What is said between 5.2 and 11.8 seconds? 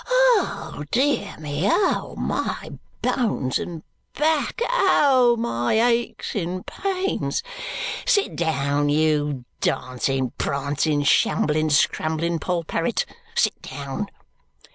my aches and pains! Sit down, you dancing, prancing, shambling,